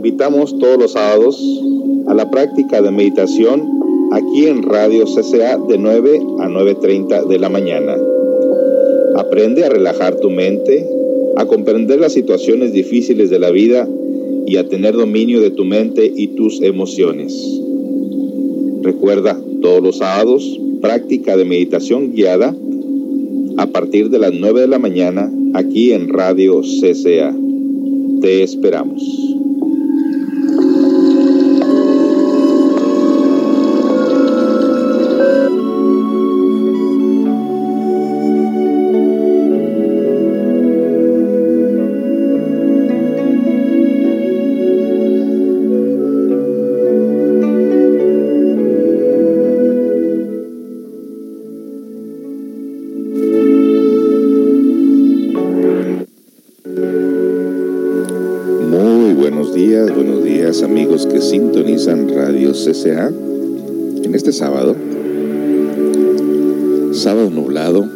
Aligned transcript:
invitamos 0.00 0.58
todos 0.58 0.78
los 0.78 0.92
sábados 0.92 1.38
a 2.06 2.14
la 2.14 2.30
práctica 2.30 2.80
de 2.80 2.90
meditación 2.90 3.68
aquí 4.12 4.46
en 4.46 4.62
Radio 4.62 5.04
CCA 5.04 5.58
de 5.58 5.76
9 5.76 6.22
a 6.38 6.48
9.30 6.48 7.26
de 7.26 7.38
la 7.38 7.50
mañana. 7.50 7.98
Aprende 9.16 9.62
a 9.62 9.68
relajar 9.68 10.16
tu 10.16 10.30
mente, 10.30 10.88
a 11.36 11.44
comprender 11.44 12.00
las 12.00 12.14
situaciones 12.14 12.72
difíciles 12.72 13.28
de 13.28 13.40
la 13.40 13.50
vida 13.50 13.86
y 14.46 14.56
a 14.56 14.66
tener 14.66 14.94
dominio 14.94 15.42
de 15.42 15.50
tu 15.50 15.66
mente 15.66 16.10
y 16.16 16.28
tus 16.28 16.62
emociones. 16.62 17.60
Recuerda, 18.80 19.38
todos 19.60 19.82
los 19.82 19.98
sábados, 19.98 20.58
práctica 20.80 21.36
de 21.36 21.44
meditación 21.44 22.14
guiada 22.14 22.56
a 23.58 23.66
partir 23.66 24.08
de 24.08 24.18
las 24.18 24.32
9 24.32 24.62
de 24.62 24.68
la 24.68 24.78
mañana 24.78 25.30
aquí 25.52 25.92
en 25.92 26.08
Radio 26.08 26.62
CCA. 26.62 27.36
Te 28.22 28.42
esperamos. 28.42 29.29
En 64.02 64.14
este 64.14 64.32
sábado, 64.32 64.74
sábado 66.92 67.30
nublado 67.30 67.86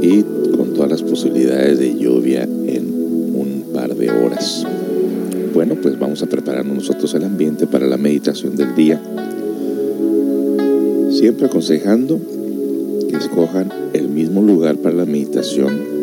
y 0.00 0.22
con 0.56 0.74
todas 0.74 0.90
las 0.90 1.02
posibilidades 1.02 1.78
de 1.78 1.96
lluvia 1.96 2.44
en 2.44 2.86
un 3.34 3.64
par 3.72 3.94
de 3.94 4.10
horas. 4.10 4.66
Bueno, 5.54 5.76
pues 5.80 5.98
vamos 5.98 6.22
a 6.22 6.26
prepararnos 6.26 6.76
nosotros 6.76 7.14
el 7.14 7.24
ambiente 7.24 7.66
para 7.66 7.86
la 7.86 7.96
meditación 7.96 8.56
del 8.56 8.74
día, 8.74 9.00
siempre 11.10 11.46
aconsejando 11.46 12.20
que 13.08 13.16
escojan 13.16 13.72
el 13.92 14.08
mismo 14.08 14.42
lugar 14.42 14.76
para 14.76 14.94
la 14.94 15.04
meditación. 15.04 15.98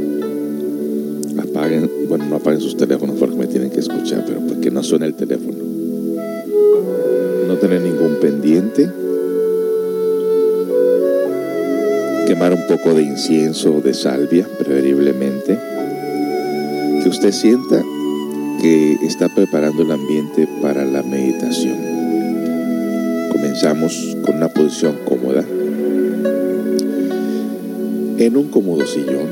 Apaguen, 1.37 1.89
bueno, 2.09 2.25
no 2.25 2.35
apaguen 2.35 2.59
sus 2.59 2.75
teléfonos 2.75 3.15
porque 3.17 3.35
me 3.35 3.47
tienen 3.47 3.69
que 3.69 3.79
escuchar, 3.79 4.25
pero 4.27 4.41
porque 4.41 4.71
no 4.71 4.83
suene 4.83 5.05
el 5.05 5.13
teléfono 5.13 5.75
no 7.47 7.57
tener 7.57 7.81
ningún 7.81 8.15
pendiente, 8.19 8.89
quemar 12.35 12.53
un 12.53 12.67
poco 12.67 12.93
de 12.93 13.01
incienso 13.01 13.75
o 13.75 13.81
de 13.81 13.93
salvia, 13.93 14.45
preferiblemente, 14.59 15.57
que 17.01 17.07
usted 17.07 17.31
sienta 17.31 17.81
que 18.61 18.97
está 19.03 19.29
preparando 19.29 19.83
el 19.83 19.91
ambiente 19.91 20.45
para 20.61 20.83
la 20.83 21.01
meditación. 21.01 21.77
Comenzamos 23.31 24.17
con 24.25 24.35
una 24.35 24.49
posición 24.49 24.97
cómoda, 25.05 25.45
en 28.17 28.35
un 28.35 28.49
cómodo 28.49 28.85
sillón, 28.85 29.29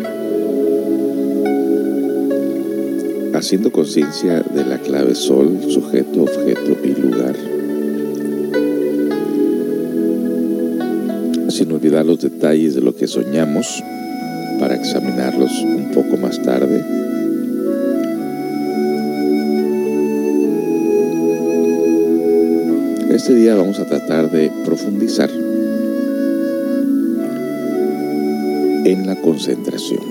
haciendo 3.36 3.74
conciencia 3.74 4.40
de 4.44 4.64
la 4.64 4.78
clave 4.78 5.14
sol, 5.16 5.60
sujeto, 5.68 6.24
objeto 6.24 6.78
y 6.86 6.96
lugar. 7.02 7.53
Sin 11.54 11.72
olvidar 11.72 12.04
los 12.04 12.20
detalles 12.20 12.74
de 12.74 12.82
lo 12.82 12.96
que 12.96 13.08
soñamos 13.08 13.84
para 14.60 14.76
examinarlos 14.76 15.52
un 15.62 15.92
poco 15.94 16.18
más 16.18 16.42
tarde. 16.42 16.84
Este 23.12 23.36
día 23.36 23.54
vamos 23.54 23.80
a 23.80 23.86
tratar 23.86 24.32
de 24.32 24.52
profundizar 24.66 25.30
en 28.86 29.06
la 29.06 29.16
concentración. 29.22 30.02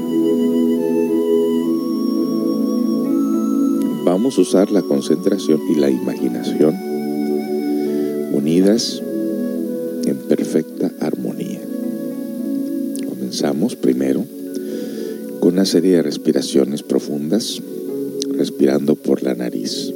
Vamos 4.04 4.38
a 4.38 4.42
usar 4.42 4.70
la 4.70 4.82
concentración 4.82 5.60
y 5.68 5.74
la 5.74 5.90
imaginación 5.90 6.76
unidas 8.32 9.02
serie 15.72 15.96
de 15.96 16.02
respiraciones 16.02 16.82
profundas, 16.82 17.62
respirando 18.36 18.94
por 18.94 19.22
la 19.22 19.34
nariz. 19.34 19.90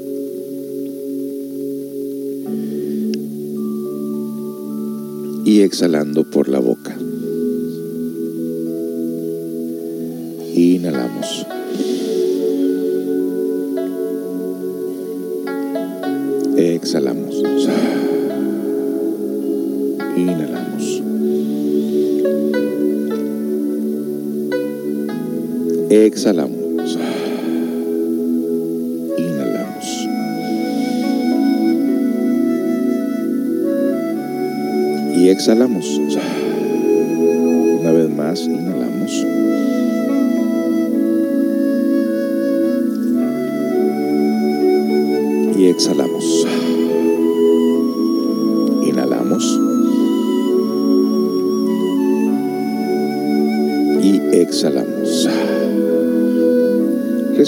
Y 5.45 5.61
exhalando 5.61 6.25
por 6.31 6.49
la 6.49 6.61
boca. 6.61 6.97
Inhalamos. 10.55 11.47
Exhalamos. 16.57 17.26
Exhalamos. 26.07 26.97
Inhalamos. 29.19 30.09
Y 35.17 35.29
exhalamos. 35.31 35.85
Una 37.81 37.91
vez 37.91 38.09
más, 38.09 38.41
inhalamos. 38.43 39.27
Y 45.59 45.67
exhalamos. 45.67 46.46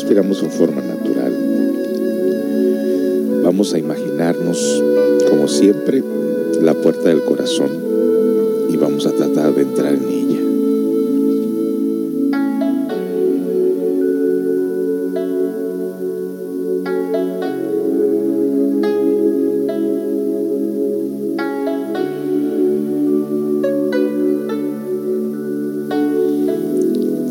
Respiramos 0.09 0.43
en 0.43 0.51
forma 0.51 0.81
natural. 0.81 1.33
Vamos 3.45 3.75
a 3.75 3.79
imaginarnos, 3.79 4.83
como 5.29 5.47
siempre, 5.49 6.03
la 6.63 6.73
puerta 6.73 7.11
del 7.11 7.21
corazón 7.21 7.69
y 8.71 8.77
vamos 8.79 9.07
a 9.07 9.13
tratar 9.13 9.55
de 9.55 9.61
entrar 9.61 9.93
en 9.93 10.09
ella. 10.09 10.41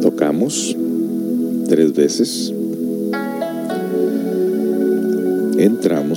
Tocamos 0.03 0.75
tres 1.67 1.93
veces. 1.93 2.46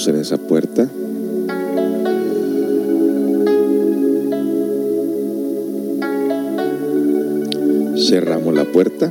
En 0.06 0.16
esa 0.16 0.38
puerta. 0.38 0.88
Cerramos 8.08 8.54
la 8.54 8.64
puerta 8.64 9.10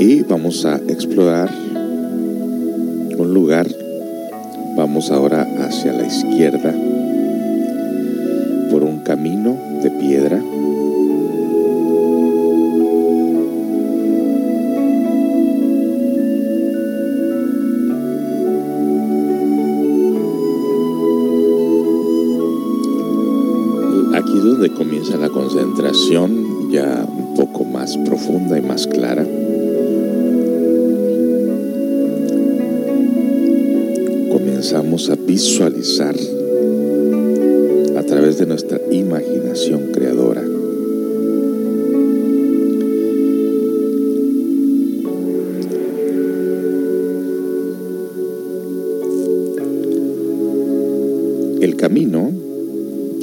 y 0.00 0.22
vamos 0.22 0.64
a 0.64 0.78
explorar 0.88 1.48
un 3.16 3.32
lugar. 3.32 3.68
Vamos 4.76 5.12
ahora 5.12 5.46
hacia 5.60 5.92
la 5.92 6.04
izquierda 6.04 6.74
por 8.68 8.82
un 8.82 8.98
camino 9.04 9.56
de 9.80 9.90
piedra. 9.92 10.42
Profunda 28.26 28.58
y 28.58 28.62
más 28.62 28.86
clara. 28.86 29.24
empezamos 34.38 35.10
a 35.10 35.14
visualizar 35.14 36.16
a 37.96 38.02
través 38.02 38.38
de 38.38 38.46
nuestra 38.46 38.80
imaginación 38.90 39.92
creadora. 39.92 40.42
El 51.60 51.76
camino 51.76 52.32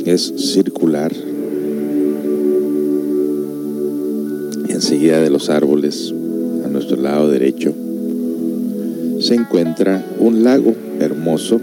es 0.05 0.33
circular 0.37 1.11
de 5.11 5.29
los 5.29 5.49
árboles 5.49 6.13
a 6.63 6.69
nuestro 6.69 6.95
lado 6.95 7.29
derecho 7.29 7.73
se 9.19 9.35
encuentra 9.35 10.03
un 10.19 10.43
lago 10.43 10.73
hermoso, 10.99 11.59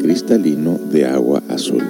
cristalino 0.00 0.78
de 0.90 1.06
agua 1.06 1.42
azul. 1.48 1.82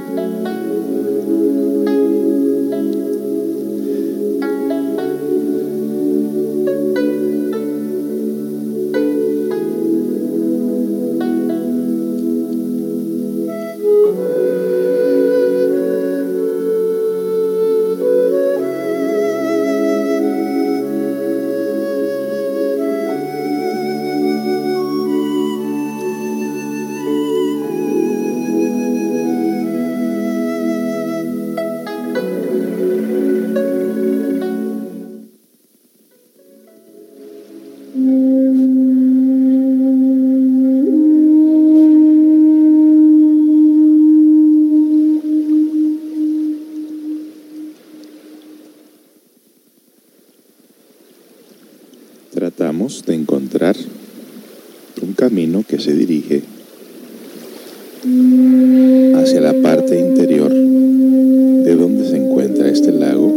Hacia 59.33 59.51
la 59.51 59.63
parte 59.63 59.99
interior 59.99 60.53
de 60.53 61.75
donde 61.75 62.07
se 62.07 62.17
encuentra 62.19 62.69
este 62.69 62.93
lago 62.93 63.33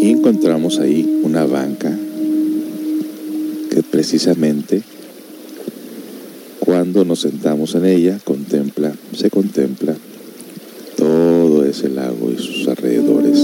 y 0.00 0.08
encontramos 0.08 0.78
ahí 0.78 1.20
una 1.22 1.44
banca 1.44 1.94
que 3.68 3.82
precisamente 3.82 4.82
cuando 6.60 7.04
nos 7.04 7.20
sentamos 7.20 7.74
en 7.74 7.84
ella 7.84 8.18
contempla, 8.24 8.94
se 9.14 9.28
contempla 9.28 9.94
todo 10.96 11.66
ese 11.66 11.90
lago 11.90 12.32
y 12.32 12.38
sus 12.38 12.68
alrededores. 12.68 13.38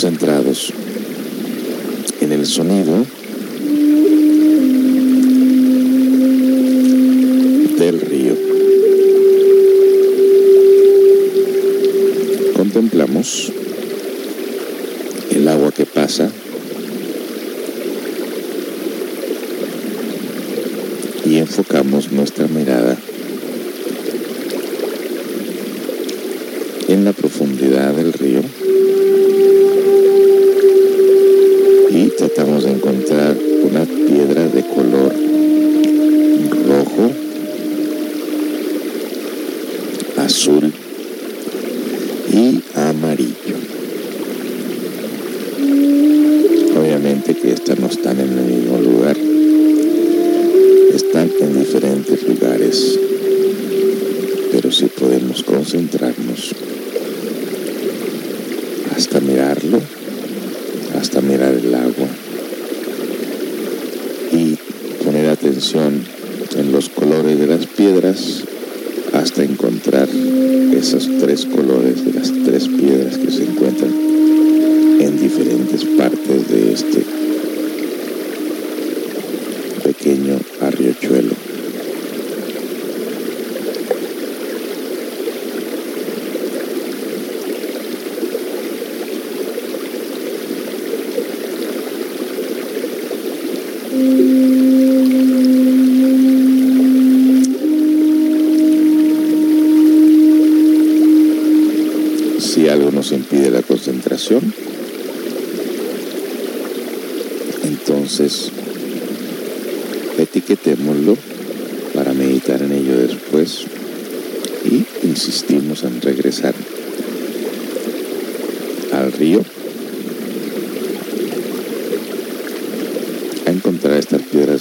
Concentrados 0.00 0.72
en 2.20 2.30
el 2.30 2.46
sonido 2.46 3.04
hasta 58.98 59.20
mirarlo 59.20 59.80
hasta 60.98 61.20
mirar 61.20 61.54
el 61.54 61.72
agua 61.72 62.08
y 64.32 64.56
poner 65.04 65.28
atención 65.28 66.02
en 66.56 66.72
los 66.72 66.88
colores 66.88 67.38
de 67.38 67.46
las 67.46 67.66
piedras 67.66 68.42
hasta 69.12 69.44
encontrar 69.44 70.08
esos 70.72 71.08
tres 71.20 71.46
colores 71.46 72.04
de 72.04 72.12
las 72.12 72.32
tres 72.44 72.66
piedras 72.66 73.18
que 73.18 73.30
se 73.30 73.44
encuentran 73.44 73.92
en 75.00 75.20
diferentes 75.20 75.84
partes 75.96 76.48
de 76.48 76.72
este 76.72 77.04
pequeño 79.84 80.37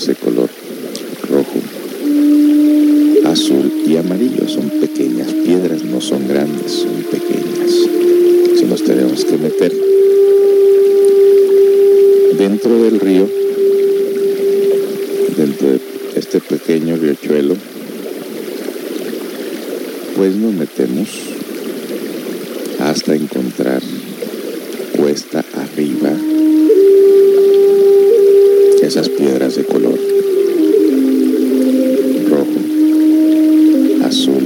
de 0.05 0.15
color 0.15 0.49
rojo, 1.27 1.59
azul 3.25 3.71
y 3.87 3.97
amarillo. 3.97 4.47
Son 4.47 4.69
pequeñas 4.69 5.33
piedras, 5.33 5.83
no 5.83 5.99
son 6.01 6.27
grandes, 6.27 6.71
son 6.71 7.03
pequeñas. 7.09 7.71
Si 8.57 8.65
nos 8.65 8.83
tenemos 8.83 9.25
que 9.25 9.37
meter 9.37 9.73
dentro 12.37 12.83
del 12.83 12.99
río, 12.99 13.27
dentro 15.35 15.69
de 15.69 15.79
este 16.15 16.41
pequeño 16.41 16.95
riachuelo, 16.97 17.55
pues 20.15 20.35
nos 20.35 20.53
metemos 20.53 21.09
hasta 22.79 23.15
encontrar 23.15 23.81
cuesta 24.95 25.43
arriba 25.55 26.11
esas 28.81 29.09
piedras 29.09 29.55
de 29.55 29.63
color 29.65 29.99
rojo, 32.29 32.59
azul 34.03 34.43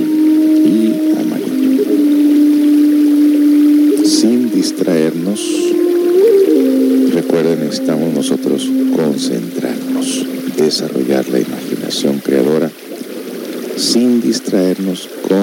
y 0.65 0.93
amarillo. 1.19 1.85
Sin 4.05 4.51
distraernos, 4.51 5.41
recuerden, 7.13 7.63
estamos 7.69 8.13
nosotros 8.13 8.69
concentrarnos, 8.95 10.25
desarrollar 10.57 11.27
la 11.29 11.39
imaginación 11.39 12.19
creadora 12.19 12.69
sin 13.77 14.21
distraernos 14.21 15.09
con 15.27 15.40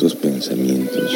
nuestros 0.00 0.14
pensamientos 0.14 1.10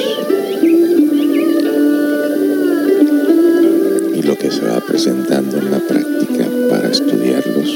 y 4.12 4.23
lo 4.23 4.37
que 4.37 4.51
se 4.51 4.62
va 4.62 4.81
presentando 4.81 5.59
en 5.59 5.71
la 5.71 5.79
práctica 5.79 6.49
para 6.68 6.88
estudiarlos 6.88 7.71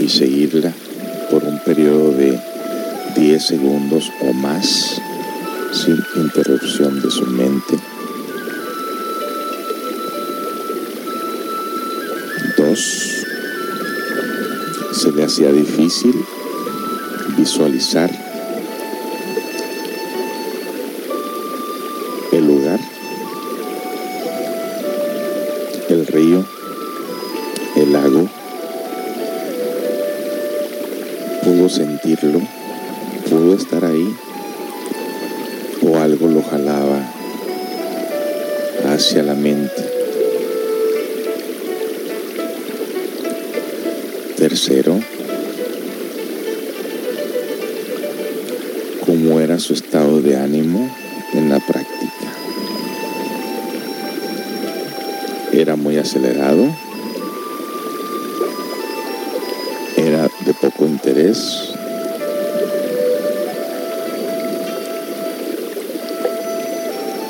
y 0.00 0.08
seguirla 0.08 0.72
por 1.30 1.44
un 1.44 1.58
periodo 1.60 2.12
de 2.12 2.40
10 3.16 3.42
segundos 3.44 4.10
o 4.22 4.32
más 4.32 5.00
sin 5.72 6.02
interrupción 6.16 7.00
de 7.02 7.10
su 7.10 7.26
mente. 7.26 7.78
Dos, 12.56 13.26
se 14.92 15.12
le 15.12 15.24
hacía 15.24 15.52
difícil 15.52 16.14
visualizar 17.36 18.10
el 22.32 22.46
lugar, 22.46 22.80
el 25.88 26.06
río, 26.06 26.44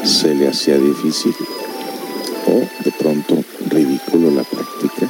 se 0.05 0.35
le 0.35 0.49
hacía 0.49 0.79
difícil 0.79 1.35
o 2.47 2.61
de 2.85 2.93
pronto 2.99 3.45
ridículo 3.69 4.31
la 4.31 4.43
práctica. 4.45 5.07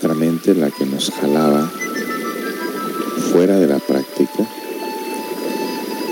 Nuestra 0.00 0.14
mente 0.14 0.54
la 0.54 0.70
que 0.70 0.86
nos 0.86 1.10
jalaba 1.10 1.68
fuera 3.32 3.56
de 3.58 3.66
la 3.66 3.80
práctica, 3.80 4.46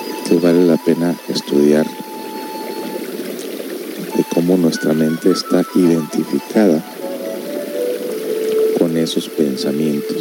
entonces 0.09 0.43
vale 0.43 0.67
la 0.67 0.77
pena 0.77 1.15
estudiar 1.29 1.87
de 4.17 4.25
cómo 4.35 4.57
nuestra 4.57 4.93
mente 4.93 5.31
está 5.31 5.65
identificada 5.77 6.85
con 8.77 8.97
esos 8.97 9.29
pensamientos. 9.29 10.17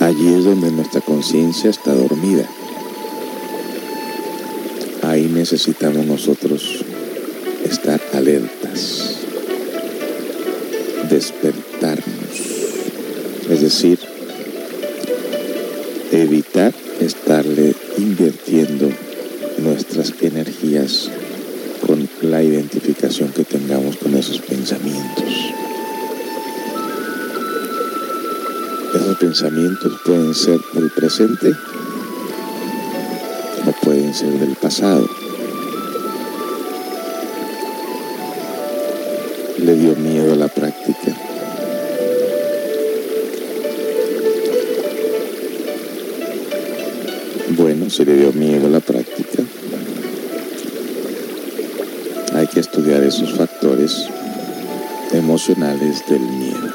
Allí 0.00 0.34
es 0.34 0.44
donde 0.44 0.72
nuestra 0.72 1.00
conciencia 1.02 1.70
está 1.70 1.94
dormida. 1.94 2.48
Necesitamos 5.44 6.06
nosotros 6.06 6.82
estar 7.70 8.00
alertas, 8.14 9.18
despertarnos, 11.10 12.40
es 13.50 13.60
decir, 13.60 13.98
evitar 16.12 16.72
estarle 16.98 17.74
invirtiendo 17.98 18.88
nuestras 19.58 20.14
energías 20.22 21.10
con 21.86 22.08
la 22.22 22.42
identificación 22.42 23.28
que 23.28 23.44
tengamos 23.44 23.98
con 23.98 24.14
esos 24.14 24.38
pensamientos. 24.38 25.52
Esos 28.94 29.18
pensamientos 29.18 29.92
pueden 30.06 30.34
ser 30.34 30.58
del 30.72 30.90
presente 30.90 31.52
o 33.66 33.72
pueden 33.84 34.14
ser 34.14 34.30
del 34.38 34.56
pasado. 34.56 35.06
Emocionales 55.34 56.06
del 56.06 56.20
miedo. 56.20 56.72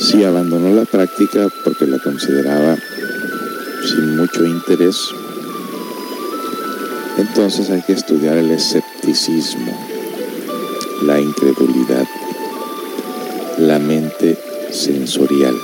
Si 0.00 0.24
abandonó 0.24 0.74
la 0.74 0.84
práctica 0.84 1.48
porque 1.62 1.86
la 1.86 2.00
consideraba 2.00 2.76
sin 3.88 4.16
mucho 4.16 4.44
interés, 4.44 4.96
entonces 7.18 7.70
hay 7.70 7.82
que 7.82 7.92
estudiar 7.92 8.36
el 8.36 8.50
escepticismo, 8.50 9.78
la 11.02 11.20
incredulidad, 11.20 12.08
la 13.58 13.78
mente 13.78 14.36
sensorial, 14.72 15.54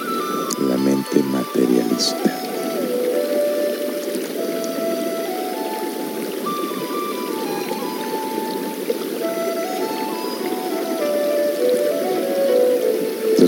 la 0.69 0.77
mente 0.77 1.21
materialista. 1.25 2.28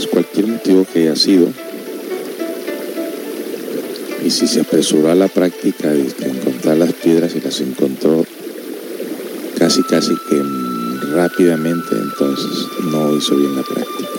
Cualquier 0.07 0.47
motivo 0.47 0.87
que 0.91 1.01
haya 1.01 1.17
sido, 1.17 1.49
y 4.25 4.31
si 4.31 4.47
se 4.47 4.61
apresuró 4.61 5.11
a 5.11 5.15
la 5.15 5.29
práctica 5.29 5.89
de 5.89 6.13
encontrar 6.21 6.79
las 6.79 6.93
piedras 6.93 7.35
y 7.35 7.41
las 7.41 7.61
encontró 7.61 8.25
casi 9.59 9.83
casi 9.83 10.15
que 10.29 10.43
rápidamente, 11.15 11.97
entonces 11.97 12.67
no 12.91 13.17
hizo 13.17 13.37
bien 13.37 13.57
la 13.57 13.63
práctica. 13.63 14.11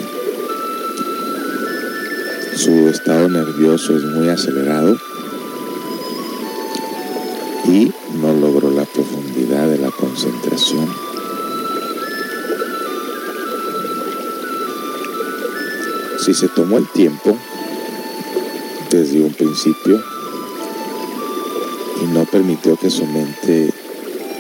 Su 2.56 2.90
estado 2.90 3.30
nervioso 3.30 3.98
es 3.98 4.04
muy 4.04 4.30
acelerado 4.30 4.98
Si 16.24 16.36
se 16.36 16.48
tomó 16.50 16.78
el 16.78 16.88
tiempo 16.88 17.36
desde 18.92 19.22
un 19.22 19.34
principio 19.34 20.00
y 22.00 22.06
no 22.14 22.26
permitió 22.26 22.78
que 22.78 22.92
su 22.92 23.08
mente 23.08 23.74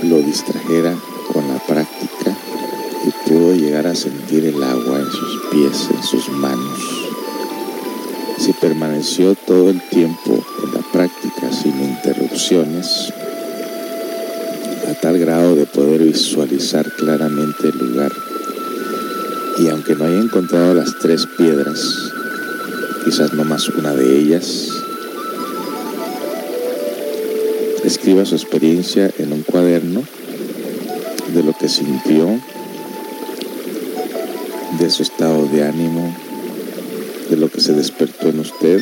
lo 0.03 0.17
distrajera 0.19 0.95
con 1.33 1.47
la 1.47 1.57
práctica 1.65 2.37
y 3.03 3.29
pudo 3.29 3.55
llegar 3.55 3.87
a 3.87 3.95
sentir 3.95 4.45
el 4.45 4.61
agua 4.61 4.99
en 4.99 5.11
sus 5.11 5.41
pies, 5.49 5.89
en 5.89 6.03
sus 6.03 6.29
manos. 6.29 6.79
Si 8.37 8.53
permaneció 8.53 9.33
todo 9.33 9.71
el 9.71 9.81
tiempo 9.89 10.39
en 10.63 10.73
la 10.75 10.81
práctica 10.91 11.51
sin 11.51 11.81
interrupciones, 11.81 13.11
a 14.87 14.93
tal 15.01 15.17
grado 15.17 15.55
de 15.55 15.65
poder 15.65 16.03
visualizar 16.03 16.91
claramente 16.95 17.69
el 17.69 17.77
lugar, 17.79 18.11
y 19.57 19.69
aunque 19.69 19.95
no 19.95 20.05
haya 20.05 20.19
encontrado 20.19 20.73
las 20.73 20.97
tres 20.99 21.25
piedras, 21.37 21.79
quizás 23.05 23.33
no 23.33 23.43
más 23.43 23.69
una 23.69 23.93
de 23.93 24.17
ellas, 24.17 24.69
escriba 27.83 28.25
su 28.25 28.35
experiencia 28.35 29.11
en 29.17 29.33
un 29.33 29.43
cuaderno 29.43 30.03
de 31.33 31.43
lo 31.43 31.53
que 31.53 31.69
sintió, 31.69 32.27
de 34.79 34.89
su 34.89 35.03
estado 35.03 35.45
de 35.47 35.63
ánimo, 35.63 36.15
de 37.29 37.37
lo 37.37 37.49
que 37.49 37.61
se 37.61 37.73
despertó 37.73 38.29
en 38.29 38.39
usted 38.39 38.81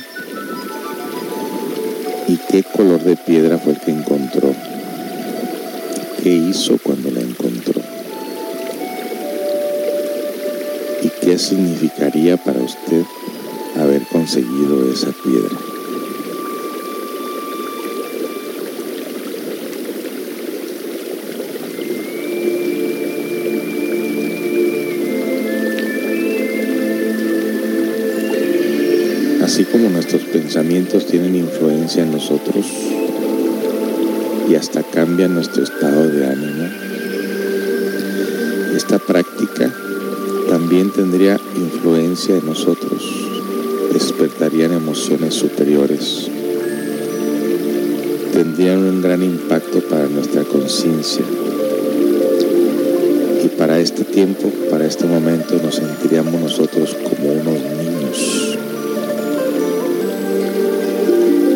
y 2.27 2.37
qué 2.49 2.63
color 2.63 3.03
de 3.03 3.15
piedra 3.15 3.57
fue 3.57 3.73
el 3.73 3.79
que 3.79 3.91
encontró, 3.91 4.53
qué 6.23 6.29
hizo 6.29 6.78
qué 11.29 11.37
significaría 11.37 12.37
para 12.37 12.59
usted 12.59 13.03
haber 13.79 14.01
conseguido 14.07 14.91
esa 14.91 15.11
piedra. 15.11 15.55
Así 29.43 29.65
como 29.65 29.91
nuestros 29.91 30.23
pensamientos 30.23 31.05
tienen 31.05 31.35
influencia 31.35 32.01
en 32.01 32.11
nosotros 32.11 32.65
y 34.49 34.55
hasta 34.55 34.81
cambian 34.81 35.35
nuestro 35.35 35.63
estado 35.63 36.07
de 36.07 36.25
ánimo, 36.25 36.67
esta 38.75 38.97
práctica 38.97 39.71
también 40.49 40.89
tendría 40.89 41.39
influencia 41.55 42.35
en 42.35 42.45
nosotros, 42.47 43.03
despertarían 43.93 44.73
emociones 44.73 45.35
superiores, 45.35 46.27
tendrían 48.33 48.79
un 48.79 48.99
gran 48.99 49.21
impacto 49.21 49.79
para 49.81 50.07
nuestra 50.07 50.43
conciencia. 50.43 51.23
Y 53.45 53.47
para 53.59 53.79
este 53.79 54.03
tiempo, 54.03 54.51
para 54.71 54.87
este 54.87 55.05
momento, 55.05 55.59
nos 55.61 55.75
sentiríamos 55.75 56.41
nosotros 56.41 56.95
como 56.95 57.31
unos 57.31 57.61
niños 57.77 58.57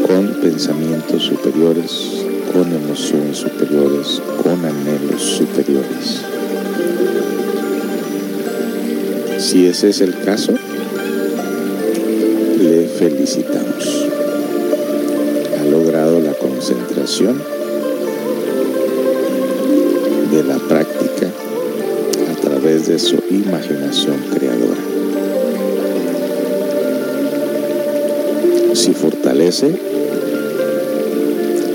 con 0.06 0.40
pensamientos 0.40 1.24
superiores, 1.24 2.26
con 2.54 2.72
emociones 2.72 3.38
superiores, 3.38 4.22
con 4.44 4.64
anhelos 4.64 5.20
superiores. 5.20 6.33
Si 9.54 9.68
ese 9.68 9.90
es 9.90 10.02
el 10.02 10.20
caso, 10.22 10.52
le 12.60 12.88
felicitamos. 12.88 14.08
Ha 15.60 15.64
logrado 15.66 16.20
la 16.22 16.34
concentración 16.34 17.40
de 20.32 20.44
la 20.44 20.58
práctica 20.58 21.28
a 22.32 22.42
través 22.42 22.88
de 22.88 22.98
su 22.98 23.22
imaginación 23.30 24.16
creadora. 24.34 24.82
Si 28.74 28.92
fortalece 28.94 29.80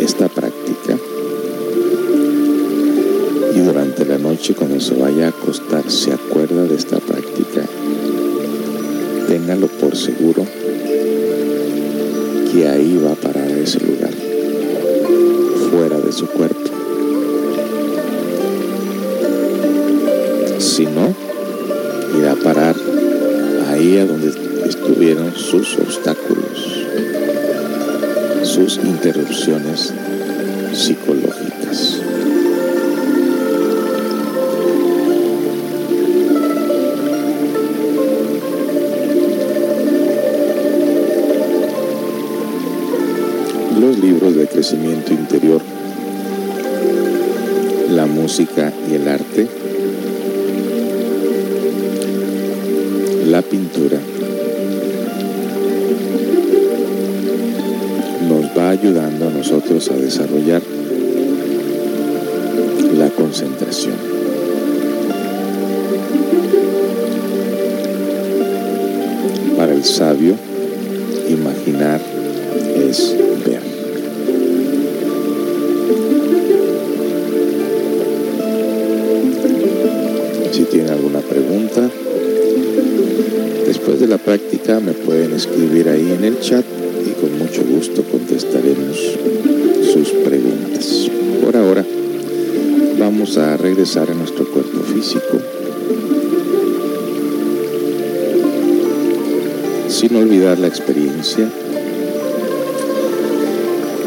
esta 0.01 0.29
práctica 0.29 0.99
y 3.55 3.61
durante 3.61 4.05
la 4.05 4.19
noche 4.19 4.57
cuando 4.57 4.81
se 4.81 4.95
vaya 4.95 5.27
a 5.27 5.29
acostar 5.29 5.89
se 5.89 6.13
acuerda 6.13 6.48
seguro 10.19 10.45
que 12.51 12.69
ahí 12.69 13.01
va 13.05 13.13
a 13.13 13.15
parar 13.15 13.49
ese 13.51 13.79
lugar, 13.81 14.11
fuera 15.71 15.99
de 16.01 16.13
su 16.13 16.27
cuerpo. 16.27 16.71
Si 20.59 20.87
no, 20.87 21.15
irá 22.19 22.33
a 22.33 22.37
parar 22.37 22.75
ahí 23.69 23.99
a 23.99 24.07
donde 24.07 24.33
estuvieron 24.69 25.33
sus 25.37 25.77
obstáculos, 25.79 26.87
sus 28.43 28.79
interrupciones 28.79 29.93
psicológicas. 30.73 31.58
Ayudando 58.81 59.27
a 59.27 59.31
nosotros 59.31 59.91
a 59.91 59.97
desarrollar 59.97 60.63
la 62.97 63.09
concentración. 63.11 63.97
Para 69.57 69.73
el 69.73 69.85
sabio, 69.85 70.35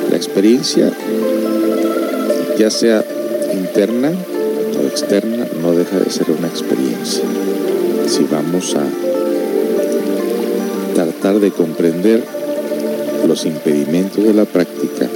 La 0.09 0.15
experiencia, 0.15 0.91
ya 2.57 2.71
sea 2.71 3.05
interna 3.53 4.11
o 4.81 4.87
externa, 4.87 5.45
no 5.61 5.73
deja 5.73 5.99
de 5.99 6.09
ser 6.09 6.31
una 6.31 6.47
experiencia. 6.47 7.23
Si 8.07 8.23
vamos 8.23 8.75
a 8.75 8.83
tratar 10.95 11.39
de 11.39 11.51
comprender 11.51 12.23
los 13.27 13.45
impedimentos 13.45 14.23
de 14.23 14.33
la 14.33 14.45
práctica, 14.45 15.07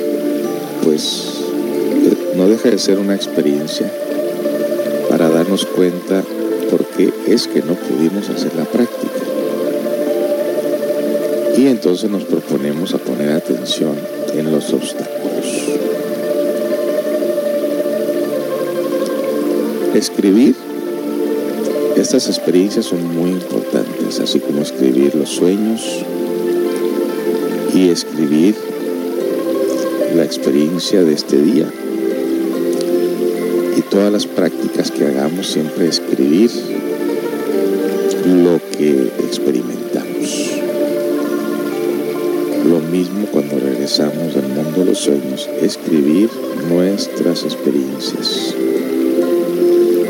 pues 0.84 1.42
no 2.36 2.48
deja 2.48 2.70
de 2.70 2.78
ser 2.78 3.00
una 3.00 3.16
experiencia 3.16 3.92
para 5.10 5.30
darnos 5.30 5.66
cuenta 5.66 6.24
por 6.70 6.86
qué 6.86 7.12
es 7.26 7.48
que 7.48 7.62
no 7.62 7.74
pudimos 7.74 8.30
hacer 8.30 8.54
la 8.56 8.66
práctica. 8.66 9.05
Y 11.58 11.68
entonces 11.68 12.10
nos 12.10 12.24
proponemos 12.24 12.94
a 12.94 12.98
poner 12.98 13.32
atención 13.32 13.96
en 14.34 14.52
los 14.52 14.74
obstáculos. 14.74 15.46
Escribir, 19.94 20.56
estas 21.96 22.28
experiencias 22.28 22.86
son 22.86 23.16
muy 23.16 23.32
importantes, 23.32 24.20
así 24.20 24.42
como 24.42 24.62
escribir 24.62 25.16
los 25.16 25.30
sueños 25.30 26.04
y 27.74 27.90
escribir 27.90 28.56
la 30.16 30.26
experiencia 30.26 31.04
de 31.04 31.14
este 31.14 31.42
día. 31.42 31.72
Y 33.78 33.82
todas 33.82 34.12
las 34.12 34.26
prácticas 34.26 34.92
que 34.92 35.06
hagamos, 35.06 35.48
siempre 35.48 35.88
escribir 35.88 36.52
lo 38.26 38.60
que 38.78 39.12
experimentamos. 39.26 40.55
Mismo 42.92 43.26
cuando 43.32 43.60
regresamos 43.60 44.34
del 44.34 44.48
mundo 44.48 44.80
de 44.80 44.86
los 44.86 45.00
sueños, 45.00 45.50
escribir 45.62 46.30
nuestras 46.70 47.44
experiencias. 47.44 48.56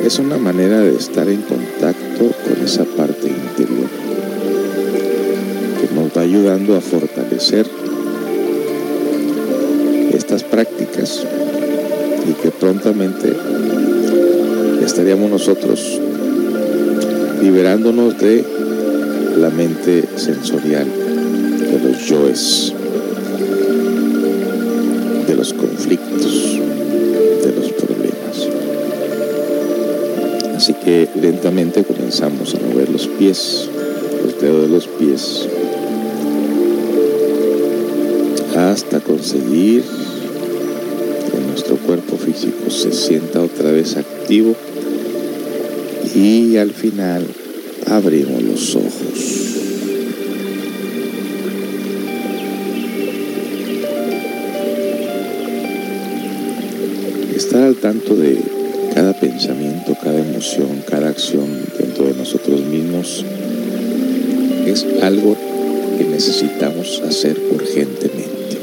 Es 0.04 0.20
una 0.20 0.38
manera 0.38 0.80
de 0.82 0.96
estar 0.96 1.28
en 1.30 1.42
contacto 1.42 2.32
con 2.44 2.64
esa 2.64 2.86
parte 2.86 3.28
interior 3.28 3.90
que 5.82 5.96
nos 5.96 6.16
va 6.16 6.22
ayudando 6.22 6.76
a 6.76 6.82
fortalecer 6.82 7.66
estas 10.14 10.44
prácticas 10.44 11.26
y 12.30 12.34
que 12.34 12.52
prontamente 12.52 13.36
estaríamos 14.84 15.30
nosotros 15.30 16.00
liberándonos 17.42 18.18
de 18.20 18.44
la 19.38 19.50
mente 19.50 20.04
sensorial, 20.16 20.88
yoes, 22.06 22.74
de 25.28 25.36
los 25.36 25.54
conflictos, 25.54 26.60
de 27.44 27.54
los 27.54 27.72
problemas. 27.72 28.48
Así 30.56 30.74
que 30.74 31.10
lentamente 31.20 31.84
comenzamos 31.84 32.54
a 32.54 32.60
mover 32.60 32.90
los 32.90 33.08
pies, 33.08 33.70
los 34.24 34.40
dedos 34.40 34.64
de 34.64 34.76
los 34.76 34.88
pies, 34.88 35.48
hasta 38.56 39.00
conseguir 39.00 39.84
que 41.32 41.40
nuestro 41.48 41.78
cuerpo 41.78 42.18
físico 42.18 42.70
se 42.70 42.92
sienta 42.94 43.42
otra 43.42 43.72
vez 43.72 43.98
activo 43.98 44.56
y 46.14 46.58
al 46.58 46.72
final 46.72 47.26
abrimos 47.88 48.44
los 48.44 48.76
ojos. 48.76 49.35
Al 57.66 57.76
tanto 57.78 58.16
de 58.16 58.40
cada 58.94 59.14
pensamiento, 59.20 59.98
cada 60.02 60.20
emoción, 60.20 60.84
cada 60.88 61.10
acción 61.10 61.48
dentro 61.80 62.06
de 62.06 62.14
nosotros 62.14 62.62
mismos 62.62 63.26
es 64.68 64.86
algo 65.02 65.36
que 65.98 66.04
necesitamos 66.06 67.02
hacer 67.08 67.42
urgentemente. 67.52 68.60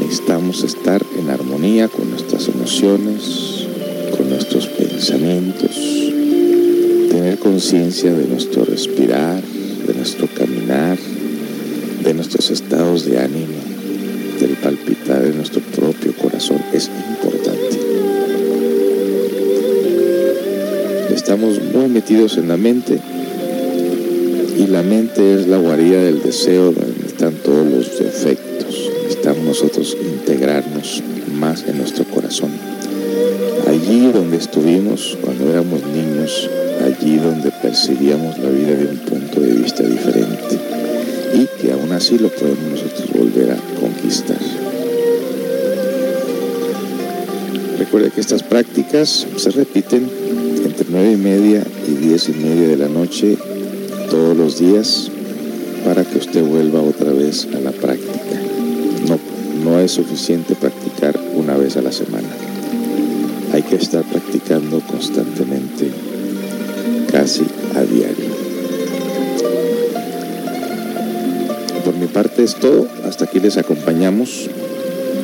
Necesitamos 0.00 0.64
estar 0.64 1.02
en 1.18 1.30
armonía 1.30 1.88
con 1.88 2.10
nuestras 2.10 2.48
emociones, 2.48 3.66
con 4.16 4.28
nuestros 4.28 4.66
pensamientos, 4.66 5.70
tener 7.10 7.38
conciencia 7.38 8.12
de 8.12 8.26
nuestro 8.26 8.64
respirar, 8.64 9.42
de 9.86 9.94
nuestro 9.94 10.28
caminar, 10.28 10.98
de 12.04 12.14
nuestros 12.14 12.50
estados 12.50 13.06
de 13.06 13.18
ánimo, 13.18 13.61
nuestro 15.36 15.60
propio 15.60 16.14
corazón 16.16 16.62
es 16.72 16.90
importante. 17.10 17.78
Estamos 21.14 21.60
muy 21.72 21.88
metidos 21.88 22.36
en 22.36 22.48
la 22.48 22.56
mente 22.56 22.98
y 24.58 24.66
la 24.66 24.82
mente 24.82 25.34
es 25.34 25.46
la 25.46 25.56
guarida 25.56 26.02
del 26.02 26.22
deseo 26.22 26.72
donde 26.72 27.06
están 27.06 27.34
todos 27.34 27.66
los 27.66 27.98
defectos. 27.98 28.90
Necesitamos 29.02 29.44
nosotros 29.44 29.96
integrarnos 30.00 31.02
más 31.34 31.64
en 31.66 31.78
nuestro 31.78 32.04
corazón. 32.04 32.50
Allí 33.68 34.10
donde 34.12 34.36
estuvimos 34.36 35.16
cuando 35.22 35.50
éramos 35.50 35.80
niños, 35.86 36.50
allí 36.84 37.16
donde 37.16 37.50
percibíamos 37.50 38.38
la 38.38 38.50
vida 38.50 38.74
de 38.74 38.86
un 38.86 38.98
punto 38.98 39.40
de 39.40 39.52
vista 39.52 39.82
diferente 39.82 40.58
y 41.34 41.46
que 41.60 41.72
aún 41.72 41.92
así 41.92 42.18
lo 42.18 42.28
podemos 42.28 42.70
nosotros 42.70 43.10
volver 43.12 43.52
a 43.52 43.56
conquistar. 43.80 44.38
Recuerde 47.92 48.14
que 48.14 48.22
estas 48.22 48.42
prácticas 48.42 49.26
se 49.36 49.50
repiten 49.50 50.08
entre 50.64 50.86
9 50.88 51.12
y 51.12 51.16
media 51.18 51.62
y 51.86 51.90
10 51.90 52.28
y 52.30 52.32
media 52.32 52.68
de 52.68 52.78
la 52.78 52.88
noche 52.88 53.36
todos 54.08 54.34
los 54.34 54.58
días 54.58 55.10
para 55.84 56.02
que 56.02 56.16
usted 56.16 56.42
vuelva 56.42 56.80
otra 56.80 57.12
vez 57.12 57.46
a 57.54 57.60
la 57.60 57.70
práctica. 57.70 58.40
No, 59.06 59.18
no 59.62 59.78
es 59.78 59.92
suficiente 59.92 60.54
practicar 60.54 61.20
una 61.34 61.58
vez 61.58 61.76
a 61.76 61.82
la 61.82 61.92
semana. 61.92 62.28
Hay 63.52 63.60
que 63.60 63.76
estar 63.76 64.02
practicando 64.04 64.80
constantemente, 64.80 65.90
casi 67.10 67.44
a 67.74 67.82
diario. 67.82 68.32
Por 71.84 71.94
mi 71.96 72.06
parte 72.06 72.42
es 72.42 72.54
todo. 72.54 72.88
Hasta 73.04 73.26
aquí 73.26 73.38
les 73.38 73.58
acompañamos. 73.58 74.48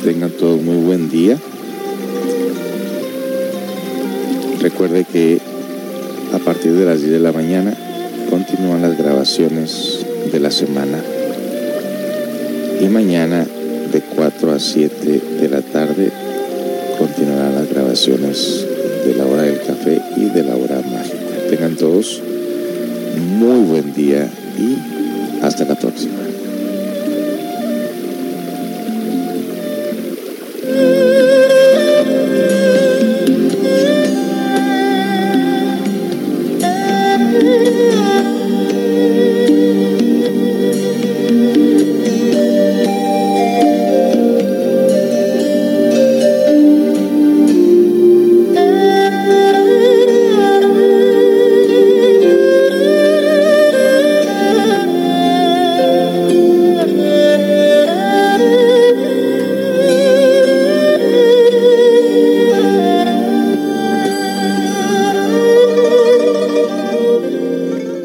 Tengan 0.03 0.29
todos 0.29 0.61
muy 0.61 0.77
buen 0.85 1.09
día. 1.09 1.39
Recuerde 4.61 5.05
que 5.05 5.39
a 6.33 6.39
partir 6.39 6.73
de 6.73 6.85
las 6.85 6.99
10 6.99 7.13
de 7.13 7.19
la 7.19 7.31
mañana 7.31 7.73
continúan 8.29 8.81
las 8.81 8.97
grabaciones 8.97 10.05
de 10.31 10.39
la 10.39 10.51
semana. 10.51 11.01
Y 12.81 12.85
mañana 12.85 13.45
de 13.91 14.01
4 14.01 14.51
a 14.51 14.59
7 14.59 15.21
de 15.39 15.49
la 15.49 15.61
tarde 15.61 16.11
continuarán 16.97 17.55
las 17.55 17.69
grabaciones 17.69 18.65
de 19.05 19.15
la 19.15 19.25
hora 19.25 19.43
del 19.43 19.61
café 19.61 20.01
y 20.17 20.25
de 20.25 20.43
la 20.43 20.55
hora 20.55 20.81
mágica. 20.81 21.49
Tengan 21.49 21.75
todos 21.75 22.21
muy 23.37 23.61
buen 23.61 23.93
día 23.93 24.29
y 24.57 25.41
hasta 25.41 25.63
la 25.65 25.75
próxima. 25.75 26.28